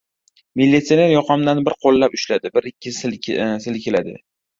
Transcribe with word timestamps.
Militsioner 0.59 1.11
yoqamdan 1.15 1.61
bir 1.67 1.75
qo‘llab 1.85 2.15
ushladi. 2.19 2.51
Bir-ikki 2.55 2.95
silkiladi. 3.67 4.17